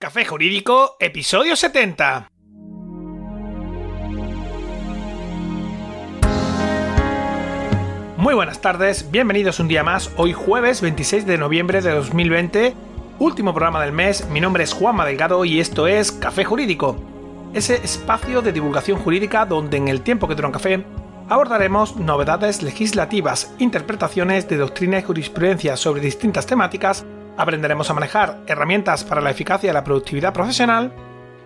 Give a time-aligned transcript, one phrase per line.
[0.00, 2.30] Café Jurídico, episodio 70.
[8.16, 12.76] Muy buenas tardes, bienvenidos un día más, hoy jueves 26 de noviembre de 2020,
[13.18, 16.96] último programa del mes, mi nombre es Juanma Delgado y esto es Café Jurídico,
[17.52, 20.84] ese espacio de divulgación jurídica donde en el tiempo que dura un café
[21.28, 27.04] abordaremos novedades legislativas, interpretaciones de doctrina y jurisprudencia sobre distintas temáticas,
[27.38, 30.92] aprenderemos a manejar herramientas para la eficacia y la productividad profesional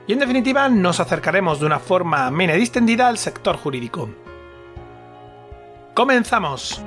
[0.07, 4.09] y en definitiva nos acercaremos de una forma amena y distendida al sector jurídico.
[5.95, 6.83] ¡Comenzamos!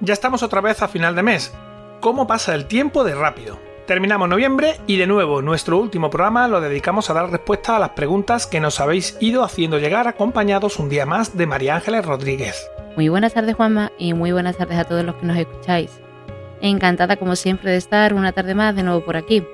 [0.00, 1.54] Ya estamos otra vez a final de mes.
[2.00, 3.73] ¿Cómo pasa el tiempo de rápido?
[3.86, 7.90] Terminamos noviembre y de nuevo nuestro último programa lo dedicamos a dar respuesta a las
[7.90, 12.66] preguntas que nos habéis ido haciendo llegar acompañados un día más de María Ángeles Rodríguez.
[12.96, 16.00] Muy buenas tardes Juanma y muy buenas tardes a todos los que nos escucháis.
[16.62, 19.44] Encantada como siempre de estar una tarde más de nuevo por aquí.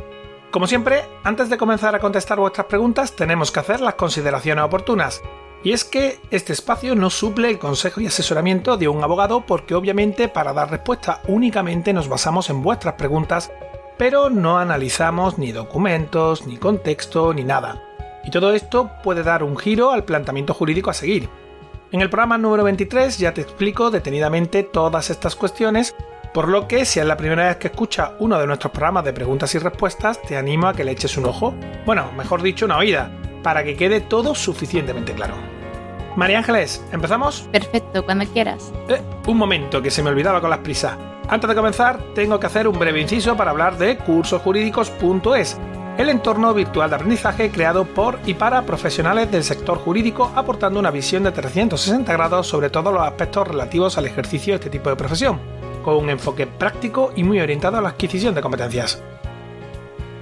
[0.53, 5.23] Como siempre, antes de comenzar a contestar vuestras preguntas tenemos que hacer las consideraciones oportunas.
[5.65, 9.75] Y es que este espacio no suple el consejo y asesoramiento de un abogado porque
[9.75, 13.51] obviamente para dar respuesta únicamente nos basamos en vuestras preguntas
[14.01, 17.83] pero no analizamos ni documentos, ni contexto, ni nada.
[18.25, 21.29] Y todo esto puede dar un giro al planteamiento jurídico a seguir.
[21.93, 25.95] En el programa número 23 ya te explico detenidamente todas estas cuestiones,
[26.33, 29.13] por lo que si es la primera vez que escuchas uno de nuestros programas de
[29.13, 31.55] preguntas y respuestas, te animo a que le eches un ojo,
[31.85, 33.11] bueno, mejor dicho, una oída,
[33.43, 35.35] para que quede todo suficientemente claro.
[36.17, 37.47] María Ángeles, ¿empezamos?
[37.53, 38.73] Perfecto, cuando quieras.
[38.89, 40.97] Eh, un momento, que se me olvidaba con las prisas.
[41.31, 45.59] Antes de comenzar, tengo que hacer un breve inciso para hablar de cursosjurídicos.es,
[45.97, 50.91] el entorno virtual de aprendizaje creado por y para profesionales del sector jurídico, aportando una
[50.91, 54.97] visión de 360 grados sobre todos los aspectos relativos al ejercicio de este tipo de
[54.97, 55.39] profesión,
[55.85, 59.01] con un enfoque práctico y muy orientado a la adquisición de competencias.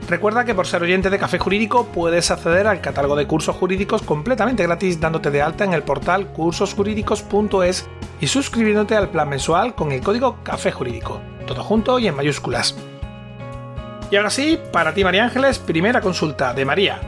[0.09, 4.01] Recuerda que por ser oyente de Café Jurídico puedes acceder al catálogo de cursos jurídicos
[4.01, 7.87] completamente gratis dándote de alta en el portal cursosjurídicos.es
[8.19, 12.75] y suscribiéndote al plan mensual con el código Café Jurídico, todo junto y en mayúsculas.
[14.11, 17.01] Y ahora sí, para ti María Ángeles, primera consulta de María,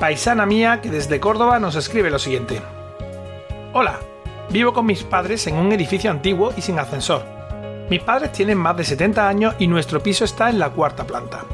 [0.00, 2.62] paisana mía que desde Córdoba nos escribe lo siguiente.
[3.74, 3.98] Hola,
[4.48, 7.22] vivo con mis padres en un edificio antiguo y sin ascensor.
[7.90, 11.44] Mis padres tienen más de 70 años y nuestro piso está en la cuarta planta.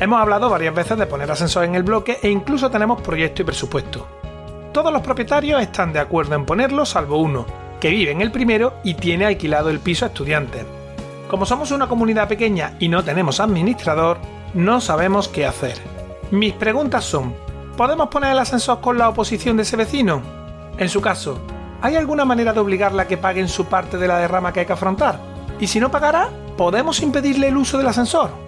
[0.00, 3.44] Hemos hablado varias veces de poner ascensor en el bloque e incluso tenemos proyecto y
[3.44, 4.06] presupuesto.
[4.72, 7.46] Todos los propietarios están de acuerdo en ponerlo salvo uno,
[7.80, 10.66] que vive en el primero y tiene alquilado el piso a estudiantes.
[11.28, 14.18] Como somos una comunidad pequeña y no tenemos administrador,
[14.52, 15.78] no sabemos qué hacer.
[16.32, 17.32] Mis preguntas son,
[17.76, 20.22] ¿podemos poner el ascensor con la oposición de ese vecino?
[20.76, 21.38] En su caso,
[21.82, 24.66] ¿hay alguna manera de obligarla a que paguen su parte de la derrama que hay
[24.66, 25.20] que afrontar?
[25.60, 28.43] Y si no pagará, ¿podemos impedirle el uso del ascensor?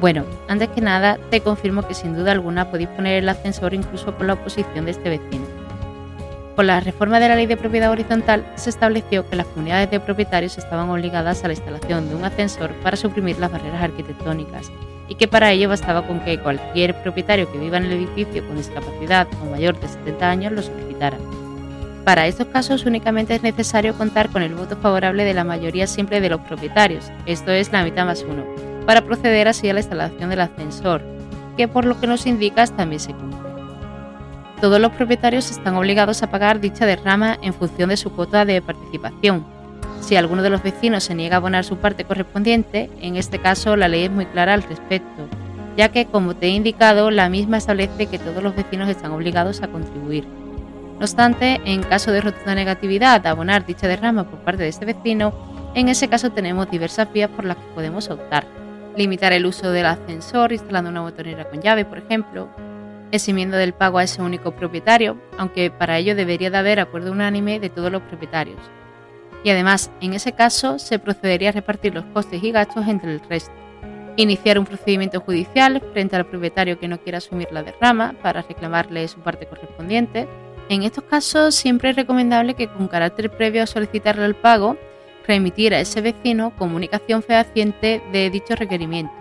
[0.00, 4.14] Bueno, antes que nada, te confirmo que sin duda alguna podéis poner el ascensor incluso
[4.14, 5.44] con la oposición de este vecino.
[6.54, 10.00] Con la reforma de la ley de propiedad horizontal se estableció que las comunidades de
[10.00, 14.70] propietarios estaban obligadas a la instalación de un ascensor para suprimir las barreras arquitectónicas
[15.08, 18.56] y que para ello bastaba con que cualquier propietario que viva en el edificio con
[18.56, 21.18] discapacidad o mayor de 70 años lo solicitara.
[22.04, 26.20] Para estos casos únicamente es necesario contar con el voto favorable de la mayoría simple
[26.20, 28.44] de los propietarios, esto es la mitad más uno,
[28.88, 31.02] para proceder así a la instalación del ascensor,
[31.58, 33.50] que por lo que nos indicas también se cumple.
[34.62, 38.62] Todos los propietarios están obligados a pagar dicha derrama en función de su cuota de
[38.62, 39.44] participación.
[40.00, 43.76] Si alguno de los vecinos se niega a abonar su parte correspondiente, en este caso
[43.76, 45.28] la ley es muy clara al respecto,
[45.76, 49.62] ya que, como te he indicado, la misma establece que todos los vecinos están obligados
[49.62, 50.24] a contribuir.
[50.94, 54.86] No obstante, en caso de rotunda negatividad a abonar dicha derrama por parte de este
[54.86, 55.34] vecino,
[55.74, 58.57] en ese caso tenemos diversas vías por las que podemos optar
[58.98, 62.48] limitar el uso del ascensor instalando una botonera con llave, por ejemplo,
[63.12, 67.60] eximiendo del pago a ese único propietario, aunque para ello debería de haber acuerdo unánime
[67.60, 68.58] de todos los propietarios.
[69.44, 73.20] Y además, en ese caso, se procedería a repartir los costes y gastos entre el
[73.20, 73.52] resto.
[74.16, 79.06] Iniciar un procedimiento judicial frente al propietario que no quiera asumir la derrama para reclamarle
[79.06, 80.26] su parte correspondiente.
[80.68, 84.76] En estos casos, siempre es recomendable que con carácter previo a solicitarle el pago,
[85.28, 89.12] remitir a ese vecino comunicación fehaciente de dicho requerimiento.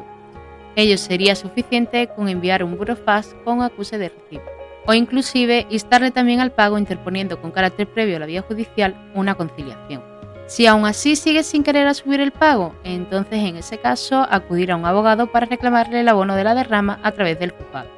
[0.75, 4.43] Ello sería suficiente con enviar un burofax con acuse de recibo,
[4.85, 9.35] o inclusive instarle también al pago interponiendo con carácter previo a la vía judicial una
[9.35, 10.01] conciliación.
[10.47, 14.77] Si aún así sigue sin querer asumir el pago, entonces en ese caso acudir a
[14.77, 17.89] un abogado para reclamarle el abono de la derrama a través del juzgado.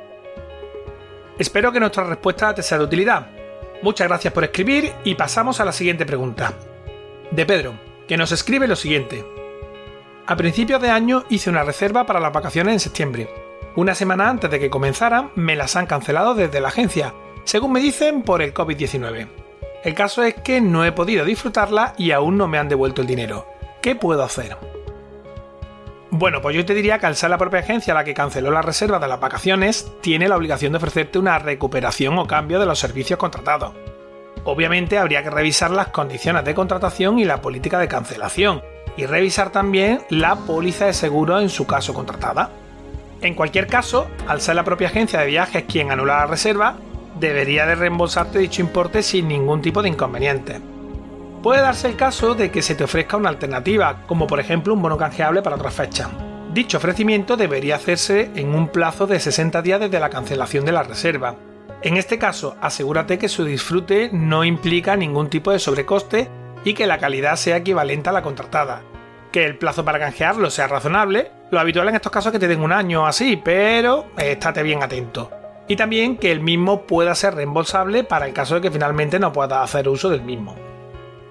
[1.37, 3.27] Espero que nuestra respuesta te sea de utilidad.
[3.83, 6.53] Muchas gracias por escribir y pasamos a la siguiente pregunta.
[7.29, 9.23] De Pedro, que nos escribe lo siguiente.
[10.25, 13.29] A principios de año hice una reserva para las vacaciones en septiembre.
[13.75, 17.13] Una semana antes de que comenzaran me las han cancelado desde la agencia,
[17.43, 19.27] según me dicen por el COVID-19.
[19.83, 23.07] El caso es que no he podido disfrutarla y aún no me han devuelto el
[23.07, 23.45] dinero.
[23.79, 24.57] ¿Qué puedo hacer?
[26.09, 28.63] Bueno, pues yo te diría que al ser la propia agencia la que canceló la
[28.63, 32.79] reserva de las vacaciones, tiene la obligación de ofrecerte una recuperación o cambio de los
[32.79, 33.75] servicios contratados.
[34.43, 38.61] Obviamente habría que revisar las condiciones de contratación y la política de cancelación,
[38.97, 42.49] y revisar también la póliza de seguro en su caso contratada.
[43.21, 46.77] En cualquier caso, al ser la propia agencia de viajes quien anula la reserva,
[47.19, 50.61] debería de reembolsarte dicho importe sin ningún tipo de inconveniente.
[51.43, 54.81] Puede darse el caso de que se te ofrezca una alternativa, como por ejemplo un
[54.81, 56.09] bono canjeable para otra fecha.
[56.53, 60.83] Dicho ofrecimiento debería hacerse en un plazo de 60 días desde la cancelación de la
[60.83, 61.35] reserva.
[61.81, 66.29] En este caso, asegúrate que su disfrute no implica ningún tipo de sobrecoste
[66.65, 68.81] y que la calidad sea equivalente a la contratada.
[69.31, 71.31] Que el plazo para canjearlo sea razonable.
[71.51, 74.83] Lo habitual en estos casos es que te den un año así, pero estate bien
[74.83, 75.31] atento.
[75.69, 79.31] Y también que el mismo pueda ser reembolsable para el caso de que finalmente no
[79.31, 80.55] puedas hacer uso del mismo.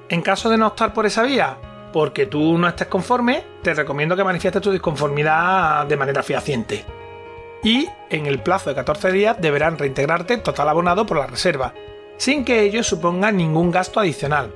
[0.09, 1.59] En caso de no optar por esa vía,
[1.93, 6.87] porque tú no estés conforme, te recomiendo que manifiestes tu disconformidad de manera fehaciente.
[7.63, 11.75] Y en el plazo de 14 días deberán reintegrarte total abonado por la reserva,
[12.17, 14.55] sin que ello suponga ningún gasto adicional.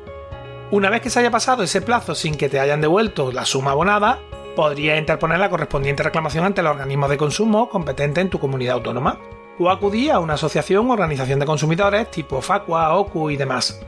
[0.70, 3.72] Una vez que se haya pasado ese plazo sin que te hayan devuelto la suma
[3.72, 4.20] abonada,
[4.56, 9.18] podrías interponer la correspondiente reclamación ante el organismo de consumo competente en tu comunidad autónoma,
[9.58, 13.80] o acudir a una asociación o organización de consumidores tipo FACUA, OCU y demás.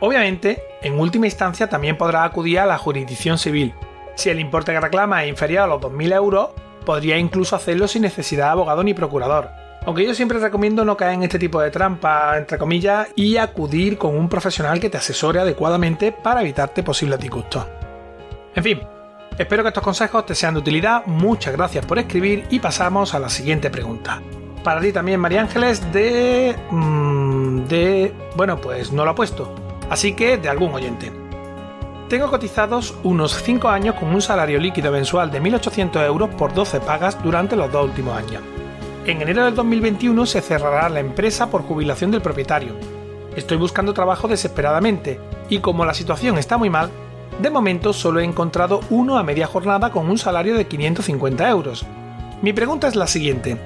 [0.00, 3.74] Obviamente, en última instancia también podrá acudir a la jurisdicción civil.
[4.14, 6.50] Si el importe que reclama es inferior a los 2.000 euros,
[6.84, 9.50] podría incluso hacerlo sin necesidad de abogado ni procurador.
[9.84, 13.98] Aunque yo siempre recomiendo no caer en este tipo de trampa, entre comillas, y acudir
[13.98, 17.66] con un profesional que te asesore adecuadamente para evitarte posibles disgustos.
[18.54, 18.80] En fin,
[19.36, 23.18] espero que estos consejos te sean de utilidad, muchas gracias por escribir y pasamos a
[23.18, 24.22] la siguiente pregunta.
[24.62, 26.54] Para ti también, María Ángeles, de...
[26.70, 28.12] Mm, de...
[28.36, 29.52] bueno, pues no lo ha puesto
[29.92, 31.12] así que de algún oyente.
[32.12, 36.80] Tengo cotizados unos 5 años con un salario líquido mensual de 1.800 euros por 12
[36.80, 38.42] pagas durante los dos últimos años.
[39.06, 42.74] En enero del 2021 se cerrará la empresa por jubilación del propietario.
[43.34, 45.18] Estoy buscando trabajo desesperadamente
[45.48, 46.90] y como la situación está muy mal,
[47.40, 51.86] de momento solo he encontrado uno a media jornada con un salario de 550 euros.
[52.42, 53.56] Mi pregunta es la siguiente.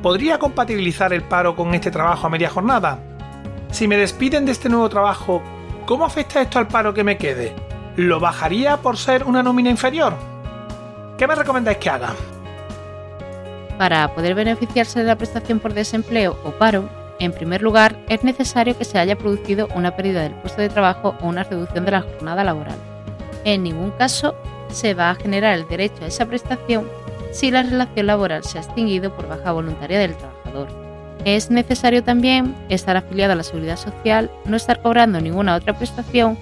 [0.00, 2.98] ¿Podría compatibilizar el paro con este trabajo a media jornada?
[3.70, 5.42] Si me despiden de este nuevo trabajo,
[5.90, 7.52] ¿Cómo afecta esto al paro que me quede?
[7.96, 10.14] ¿Lo bajaría por ser una nómina inferior?
[11.18, 12.14] ¿Qué me recomendáis que haga?
[13.78, 16.88] Para poder beneficiarse de la prestación por desempleo o paro,
[17.18, 21.16] en primer lugar, es necesario que se haya producido una pérdida del puesto de trabajo
[21.20, 22.78] o una reducción de la jornada laboral.
[23.44, 24.34] En ningún caso
[24.68, 26.88] se va a generar el derecho a esa prestación
[27.32, 30.68] si la relación laboral se ha extinguido por baja voluntaria del trabajador.
[31.24, 36.38] Es necesario también estar afiliado a la seguridad social, no estar cobrando ninguna otra prestación,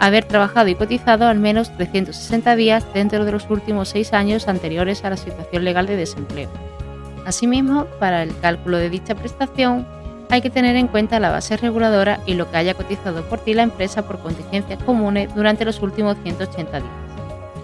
[0.00, 5.04] haber trabajado y cotizado al menos 360 días dentro de los últimos seis años anteriores
[5.04, 6.50] a la situación legal de desempleo.
[7.26, 9.86] Asimismo, para el cálculo de dicha prestación,
[10.30, 13.54] hay que tener en cuenta la base reguladora y lo que haya cotizado por ti
[13.54, 16.92] la empresa por contingencias comunes durante los últimos 180 días.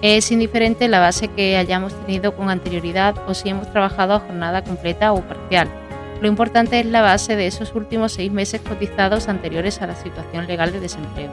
[0.03, 4.63] Es indiferente la base que hayamos tenido con anterioridad o si hemos trabajado a jornada
[4.63, 5.69] completa o parcial,
[6.21, 10.47] lo importante es la base de esos últimos seis meses cotizados anteriores a la situación
[10.47, 11.31] legal de desempleo.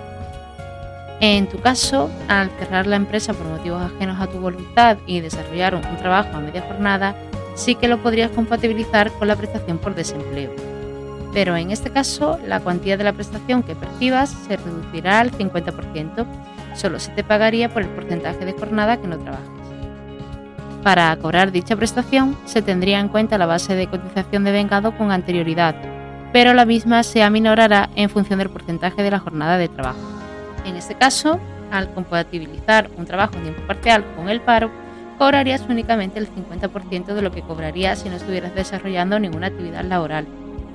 [1.20, 5.75] En tu caso, al cerrar la empresa por motivos ajenos a tu voluntad y desarrollar
[5.75, 7.15] un trabajo a media jornada,
[7.55, 10.51] sí que lo podrías compatibilizar con la prestación por desempleo.
[11.34, 16.25] Pero en este caso, la cuantía de la prestación que percibas se reducirá al 50%,
[16.75, 19.48] solo se te pagaría por el porcentaje de jornada que no trabajas.
[20.84, 25.12] Para cobrar dicha prestación se tendría en cuenta la base de cotización de vengado con
[25.12, 25.75] anterioridad,
[26.34, 30.12] pero la misma se aminorará en función del porcentaje de la jornada de trabajo.
[30.65, 31.39] En este caso,
[31.72, 34.70] al compatibilizar un trabajo en tiempo parcial con el paro,
[35.17, 40.27] cobrarías únicamente el 50% de lo que cobrarías si no estuvieras desarrollando ninguna actividad laboral.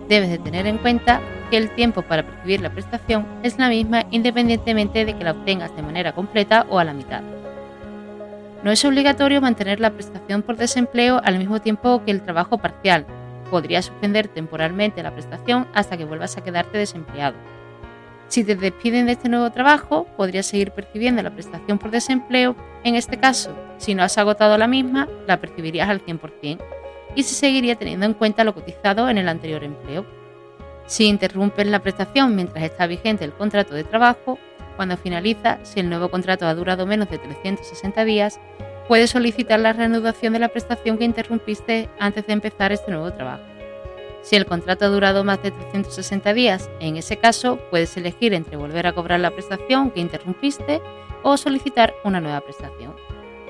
[0.08, 4.04] Debes de tener en cuenta que el tiempo para percibir la prestación es la misma
[4.10, 7.22] independientemente de que la obtengas de manera completa o a la mitad.
[8.62, 13.06] No es obligatorio mantener la prestación por desempleo al mismo tiempo que el trabajo parcial.
[13.50, 17.36] Podrías suspender temporalmente la prestación hasta que vuelvas a quedarte desempleado.
[18.28, 22.54] Si te despiden de este nuevo trabajo, podrías seguir percibiendo la prestación por desempleo.
[22.84, 26.58] En este caso, si no has agotado la misma, la percibirías al 100%
[27.14, 30.04] y se seguiría teniendo en cuenta lo cotizado en el anterior empleo.
[30.86, 34.38] Si interrumpes la prestación mientras está vigente el contrato de trabajo,
[34.76, 38.38] cuando finaliza, si el nuevo contrato ha durado menos de 360 días,
[38.86, 43.57] puedes solicitar la reanudación de la prestación que interrumpiste antes de empezar este nuevo trabajo.
[44.28, 48.58] Si el contrato ha durado más de 360 días, en ese caso puedes elegir entre
[48.58, 50.82] volver a cobrar la prestación que interrumpiste
[51.22, 52.94] o solicitar una nueva prestación.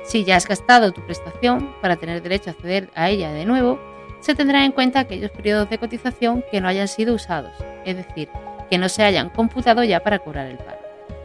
[0.05, 3.81] Si ya has gastado tu prestación para tener derecho a acceder a ella de nuevo,
[4.21, 7.55] se tendrá en cuenta aquellos periodos de cotización que no hayan sido usados,
[7.85, 8.29] es decir,
[8.71, 10.79] que no se hayan computado ya para cobrar el paro.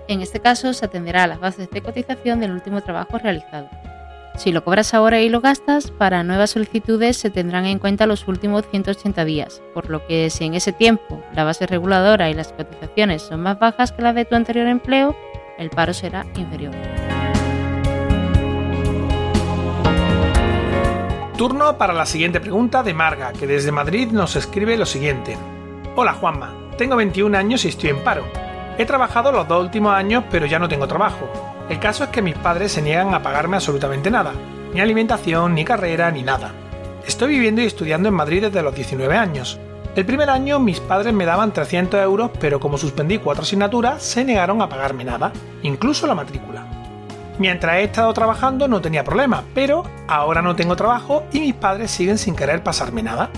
[0.07, 3.69] En este caso, se atenderá a las bases de cotización del último trabajo realizado.
[4.35, 8.27] Si lo cobras ahora y lo gastas, para nuevas solicitudes se tendrán en cuenta los
[8.27, 12.51] últimos 180 días, por lo que si en ese tiempo la base reguladora y las
[12.51, 15.15] cotizaciones son más bajas que las de tu anterior empleo,
[15.59, 16.73] el paro será inferior.
[21.37, 25.37] Turno para la siguiente pregunta de Marga, que desde Madrid nos escribe lo siguiente.
[25.95, 28.25] Hola Juanma, tengo 21 años y estoy en paro.
[28.79, 31.52] He trabajado los dos últimos años pero ya no tengo trabajo.
[31.69, 34.33] El caso es que mis padres se niegan a pagarme absolutamente nada,
[34.73, 36.51] ni alimentación, ni carrera, ni nada.
[37.07, 39.59] Estoy viviendo y estudiando en Madrid desde los 19 años.
[39.95, 44.25] El primer año mis padres me daban 300 euros, pero como suspendí cuatro asignaturas, se
[44.25, 46.65] negaron a pagarme nada, incluso la matrícula.
[47.39, 51.91] Mientras he estado trabajando no tenía problema, pero ahora no tengo trabajo y mis padres
[51.91, 53.29] siguen sin querer pasarme nada.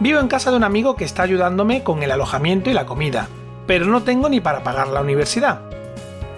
[0.00, 3.28] Vivo en casa de un amigo que está ayudándome con el alojamiento y la comida,
[3.66, 5.60] pero no tengo ni para pagar la universidad.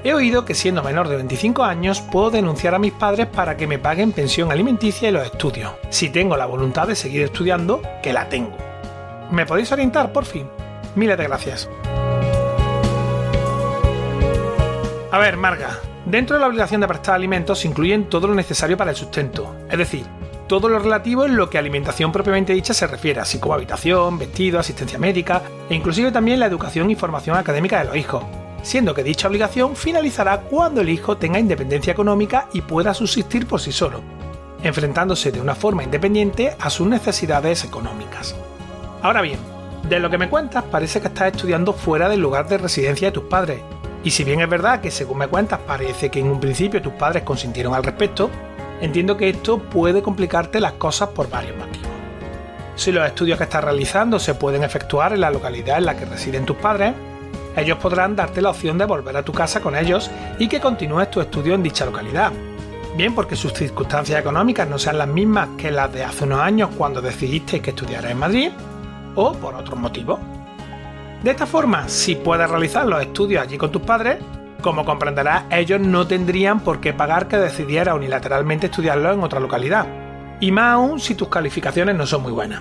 [0.04, 3.68] He oído que siendo menor de 25 años puedo denunciar a mis padres para que
[3.68, 8.12] me paguen pensión alimenticia y los estudios, si tengo la voluntad de seguir estudiando, que
[8.12, 8.56] la tengo.
[9.30, 10.48] ¿Me podéis orientar, por fin?
[10.96, 11.70] Miles de gracias.
[15.12, 18.76] A ver, Marga, dentro de la obligación de prestar alimentos se incluyen todo lo necesario
[18.76, 20.04] para el sustento, es decir,
[20.48, 24.58] todo lo relativo en lo que alimentación propiamente dicha se refiere, así como habitación, vestido,
[24.58, 28.24] asistencia médica e inclusive también la educación y formación académica de los hijos,
[28.62, 33.60] siendo que dicha obligación finalizará cuando el hijo tenga independencia económica y pueda subsistir por
[33.60, 34.00] sí solo,
[34.62, 38.34] enfrentándose de una forma independiente a sus necesidades económicas.
[39.02, 39.38] Ahora bien,
[39.88, 43.12] de lo que me cuentas parece que estás estudiando fuera del lugar de residencia de
[43.12, 43.60] tus padres.
[44.04, 46.92] Y si bien es verdad que según me cuentas parece que en un principio tus
[46.92, 48.30] padres consintieron al respecto,
[48.80, 51.88] entiendo que esto puede complicarte las cosas por varios motivos.
[52.74, 56.04] Si los estudios que estás realizando se pueden efectuar en la localidad en la que
[56.04, 56.94] residen tus padres,
[57.56, 61.10] ellos podrán darte la opción de volver a tu casa con ellos y que continúes
[61.10, 62.32] tu estudio en dicha localidad.
[62.96, 66.70] Bien porque sus circunstancias económicas no sean las mismas que las de hace unos años
[66.76, 68.50] cuando decidiste que estudiaras en Madrid,
[69.14, 70.18] o por otros motivos.
[71.22, 74.18] De esta forma, si puedes realizar los estudios allí con tus padres,
[74.60, 79.86] como comprenderás, ellos no tendrían por qué pagar que decidiera unilateralmente estudiarlo en otra localidad,
[80.40, 82.60] y más aún si tus calificaciones no son muy buenas.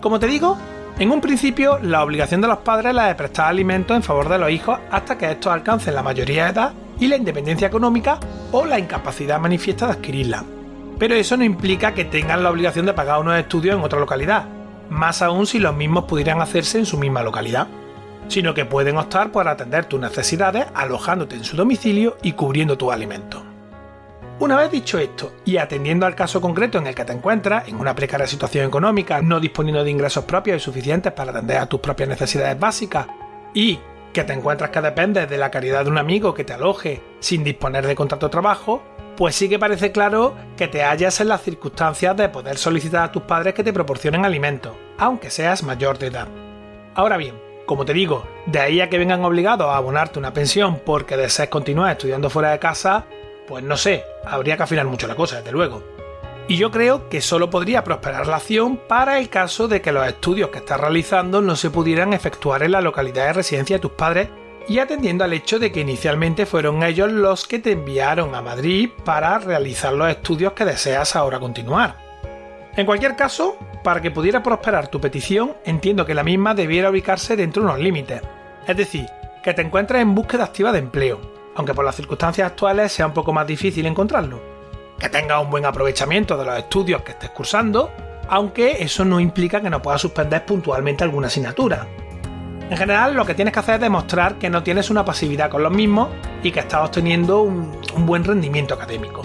[0.00, 0.56] Como te digo,
[1.00, 4.28] en un principio la obligación de los padres es la de prestar alimentos en favor
[4.28, 8.20] de los hijos hasta que estos alcancen la mayoría de edad y la independencia económica
[8.52, 10.44] o la incapacidad manifiesta de adquirirla.
[10.98, 14.44] Pero eso no implica que tengan la obligación de pagar unos estudios en otra localidad,
[14.90, 17.68] más aún si los mismos pudieran hacerse en su misma localidad,
[18.28, 22.92] sino que pueden optar por atender tus necesidades alojándote en su domicilio y cubriendo tus
[22.92, 23.49] alimentos.
[24.40, 27.78] Una vez dicho esto, y atendiendo al caso concreto en el que te encuentras, en
[27.78, 31.80] una precaria situación económica, no disponiendo de ingresos propios y suficientes para atender a tus
[31.80, 33.06] propias necesidades básicas,
[33.52, 33.78] y
[34.14, 37.44] que te encuentras que dependes de la caridad de un amigo que te aloje sin
[37.44, 38.82] disponer de contrato de trabajo,
[39.14, 43.12] pues sí que parece claro que te hallas en las circunstancias de poder solicitar a
[43.12, 46.28] tus padres que te proporcionen alimentos, aunque seas mayor de edad.
[46.94, 47.34] Ahora bien,
[47.66, 51.50] como te digo, de ahí a que vengan obligados a abonarte una pensión porque desees
[51.50, 53.04] continuar estudiando fuera de casa,
[53.50, 55.82] pues no sé, habría que afinar mucho la cosa, desde luego.
[56.46, 60.06] Y yo creo que solo podría prosperar la acción para el caso de que los
[60.06, 63.90] estudios que estás realizando no se pudieran efectuar en la localidad de residencia de tus
[63.90, 64.28] padres
[64.68, 68.90] y atendiendo al hecho de que inicialmente fueron ellos los que te enviaron a Madrid
[69.04, 71.96] para realizar los estudios que deseas ahora continuar.
[72.76, 77.34] En cualquier caso, para que pudiera prosperar tu petición, entiendo que la misma debiera ubicarse
[77.34, 78.22] dentro de unos límites,
[78.68, 79.06] es decir,
[79.42, 83.12] que te encuentres en búsqueda activa de empleo, aunque por las circunstancias actuales sea un
[83.12, 84.40] poco más difícil encontrarlo,
[84.98, 87.90] que tengas un buen aprovechamiento de los estudios que estés cursando,
[88.28, 91.86] aunque eso no implica que no puedas suspender puntualmente alguna asignatura,
[92.70, 95.64] en general, lo que tienes que hacer es demostrar que no tienes una pasividad con
[95.64, 96.08] los mismos
[96.40, 97.72] y que estás obteniendo un,
[98.06, 99.22] buen rendimiento académico.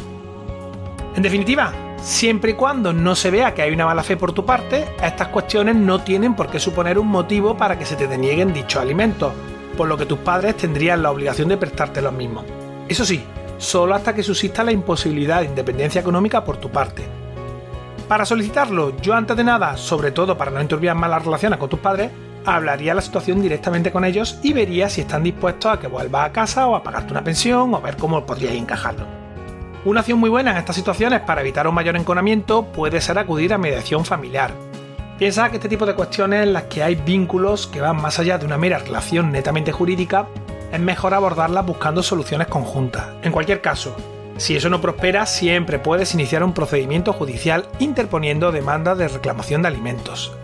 [1.15, 4.43] En definitiva, siempre y cuando no se vea que hay una mala fe por tu
[4.45, 8.51] parte, estas cuestiones no tienen por qué suponer un motivo para que se te denieguen
[8.51, 9.31] dichos alimentos,
[9.75, 12.45] por lo que tus padres tendrían la obligación de prestarte los mismos.
[12.87, 13.23] Eso sí,
[13.57, 17.03] solo hasta que subsista la imposibilidad de independencia económica por tu parte.
[18.07, 21.69] Para solicitarlo, yo antes de nada, sobre todo para no enturbiar más las relaciones con
[21.69, 22.11] tus padres,
[22.45, 26.31] hablaría la situación directamente con ellos y vería si están dispuestos a que vuelvas a
[26.31, 29.05] casa o a pagarte una pensión o a ver cómo podrías encajarlo.
[29.85, 33.53] Una opción muy buena en estas situaciones para evitar un mayor enconamiento puede ser acudir
[33.53, 34.51] a mediación familiar.
[35.17, 38.37] Piensa que este tipo de cuestiones en las que hay vínculos que van más allá
[38.37, 40.27] de una mera relación netamente jurídica,
[40.73, 43.07] es mejor abordarlas buscando soluciones conjuntas.
[43.21, 43.95] En cualquier caso,
[44.35, 49.69] si eso no prospera, siempre puedes iniciar un procedimiento judicial interponiendo demanda de reclamación de
[49.69, 50.35] alimentos.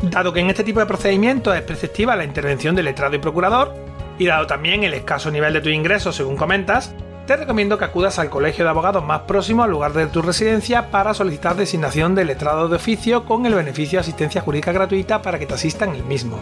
[0.00, 3.74] Dado que en este tipo de procedimientos es preceptiva la intervención del letrado y procurador,
[4.18, 6.94] y dado también el escaso nivel de tu ingreso según comentas,
[7.26, 10.90] te recomiendo que acudas al colegio de abogados más próximo al lugar de tu residencia
[10.92, 15.38] para solicitar designación de letrado de oficio con el beneficio de asistencia jurídica gratuita para
[15.38, 16.38] que te asistan el mismo.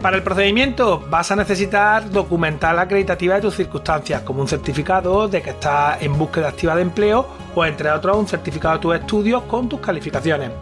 [0.00, 5.26] Para el procedimiento vas a necesitar documentar la acreditativa de tus circunstancias, como un certificado
[5.26, 8.94] de que estás en búsqueda activa de empleo o entre otros un certificado de tus
[8.94, 10.52] estudios con tus calificaciones.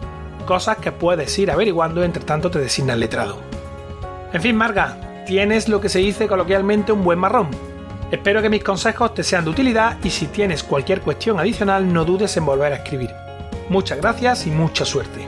[0.47, 3.37] Cosas que puedes ir averiguando entre tanto te designa el letrado.
[4.33, 7.68] En fin, Marga, tienes lo que se dice coloquialmente un buen marrón.
[8.11, 12.05] Espero que mis consejos te sean de utilidad y si tienes cualquier cuestión adicional no
[12.05, 13.11] dudes en volver a escribir.
[13.69, 15.27] Muchas gracias y mucha suerte.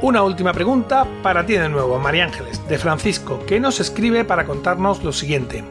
[0.00, 4.44] Una última pregunta para ti de nuevo, María Ángeles, de Francisco, que nos escribe para
[4.44, 5.64] contarnos lo siguiente.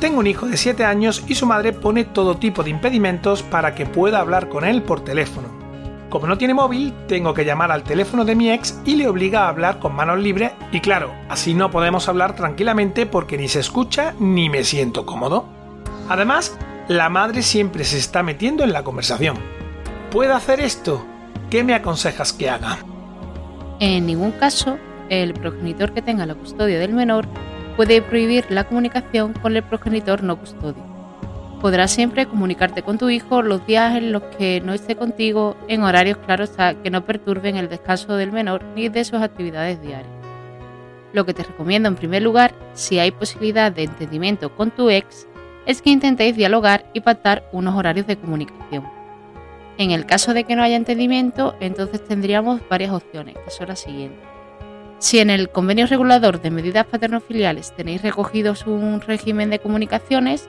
[0.00, 3.74] Tengo un hijo de 7 años y su madre pone todo tipo de impedimentos para
[3.74, 5.61] que pueda hablar con él por teléfono.
[6.12, 9.46] Como no tiene móvil, tengo que llamar al teléfono de mi ex y le obliga
[9.46, 13.60] a hablar con manos libres y claro, así no podemos hablar tranquilamente porque ni se
[13.60, 15.46] escucha ni me siento cómodo.
[16.10, 16.54] Además,
[16.86, 19.38] la madre siempre se está metiendo en la conversación.
[20.10, 21.02] ¿Puedo hacer esto?
[21.48, 22.80] ¿Qué me aconsejas que haga?
[23.80, 24.76] En ningún caso,
[25.08, 27.26] el progenitor que tenga la custodia del menor
[27.74, 30.91] puede prohibir la comunicación con el progenitor no custodio.
[31.62, 35.84] Podrás siempre comunicarte con tu hijo los días en los que no esté contigo en
[35.84, 36.50] horarios claros
[36.82, 40.10] que no perturben el descanso del menor ni de sus actividades diarias.
[41.12, 45.28] Lo que te recomiendo en primer lugar, si hay posibilidad de entendimiento con tu ex,
[45.64, 48.84] es que intentéis dialogar y pactar unos horarios de comunicación.
[49.78, 53.78] En el caso de que no haya entendimiento, entonces tendríamos varias opciones, que son las
[53.78, 54.18] siguientes.
[54.98, 60.48] Si en el convenio regulador de medidas paternofiliales tenéis recogidos un régimen de comunicaciones,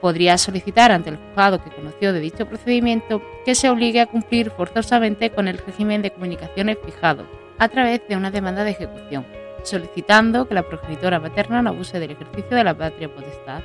[0.00, 4.50] podría solicitar ante el juzgado que conoció de dicho procedimiento que se obligue a cumplir
[4.50, 7.26] forzosamente con el régimen de comunicaciones fijado
[7.58, 9.26] a través de una demanda de ejecución,
[9.62, 13.62] solicitando que la progenitora materna no abuse del ejercicio de la patria potestad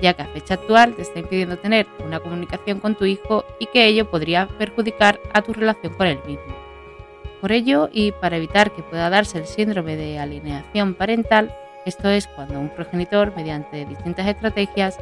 [0.00, 3.66] ya que a fecha actual te está impidiendo tener una comunicación con tu hijo y
[3.66, 6.54] que ello podría perjudicar a tu relación con él mismo.
[7.40, 12.26] Por ello, y para evitar que pueda darse el síndrome de alineación parental, esto es
[12.26, 14.98] cuando un progenitor, mediante distintas estrategias,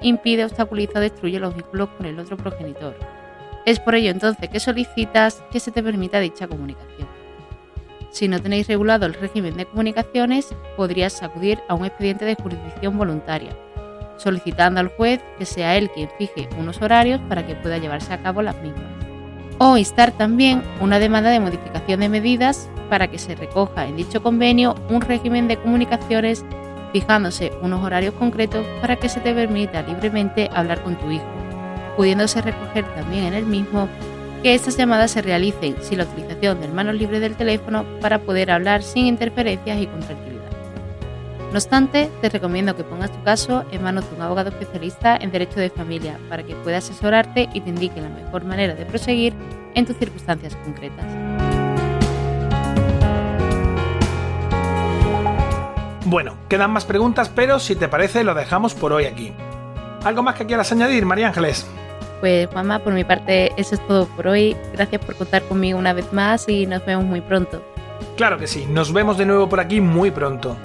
[0.00, 2.96] impide, obstaculiza o destruye los vínculos con el otro progenitor.
[3.64, 7.08] Es por ello entonces que solicitas que se te permita dicha comunicación.
[8.10, 12.96] Si no tenéis regulado el régimen de comunicaciones, podrías acudir a un expediente de jurisdicción
[12.96, 13.54] voluntaria,
[14.16, 18.22] solicitando al juez que sea él quien fije unos horarios para que pueda llevarse a
[18.22, 18.86] cabo las mismas.
[19.58, 24.22] O instar también una demanda de modificación de medidas para que se recoja en dicho
[24.22, 26.44] convenio un régimen de comunicaciones
[26.92, 31.26] fijándose unos horarios concretos para que se te permita libremente hablar con tu hijo,
[31.96, 33.88] pudiéndose recoger también en el mismo
[34.42, 38.50] que estas llamadas se realicen sin la utilización del mano libre del teléfono para poder
[38.50, 40.38] hablar sin interferencias y con tranquilidad.
[41.50, 45.32] No obstante, te recomiendo que pongas tu caso en manos de un abogado especialista en
[45.32, 49.32] derecho de familia para que pueda asesorarte y te indique la mejor manera de proseguir
[49.74, 51.37] en tus circunstancias concretas.
[56.10, 59.34] Bueno, quedan más preguntas, pero si te parece lo dejamos por hoy aquí.
[60.02, 61.66] ¿Algo más que quieras añadir, María Ángeles?
[62.20, 64.56] Pues Juanma, por mi parte eso es todo por hoy.
[64.72, 67.62] Gracias por contar conmigo una vez más y nos vemos muy pronto.
[68.16, 70.56] Claro que sí, nos vemos de nuevo por aquí muy pronto.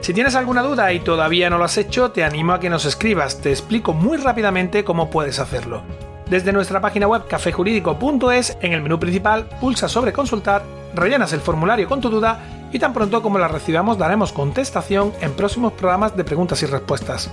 [0.00, 2.84] Si tienes alguna duda y todavía no lo has hecho, te animo a que nos
[2.84, 5.84] escribas, te explico muy rápidamente cómo puedes hacerlo.
[6.30, 10.62] Desde nuestra página web cafejurídico.es, en el menú principal, pulsa sobre consultar,
[10.94, 15.32] rellenas el formulario con tu duda y tan pronto como la recibamos daremos contestación en
[15.32, 17.30] próximos programas de preguntas y respuestas.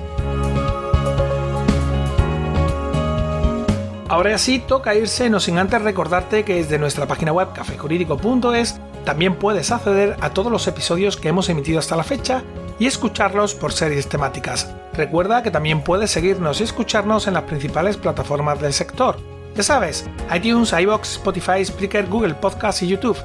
[4.08, 9.36] Ahora sí, toca irse, no sin antes recordarte que desde nuestra página web cafejurídico.es también
[9.36, 12.43] puedes acceder a todos los episodios que hemos emitido hasta la fecha
[12.79, 14.73] y escucharlos por series temáticas.
[14.93, 19.17] Recuerda que también puedes seguirnos y escucharnos en las principales plataformas del sector.
[19.55, 23.17] Ya sabes, iTunes, iBox, Spotify, Spreaker, Google Podcast y YouTube.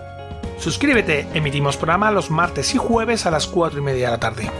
[0.58, 4.50] Suscríbete, emitimos programa los martes y jueves a las 4 y media de la tarde.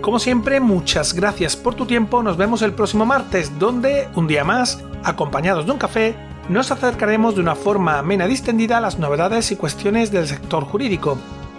[0.00, 2.22] Como siempre, muchas gracias por tu tiempo.
[2.22, 6.16] Nos vemos el próximo martes, donde, un día más, acompañados de un café,
[6.50, 10.64] nos acercaremos de una forma amena y distendida a las novedades y cuestiones del sector
[10.64, 11.16] jurídico.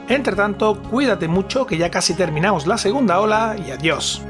[0.10, 4.21] Entre tanto, cuídate mucho que ya casi terminamos la segunda ola y adiós.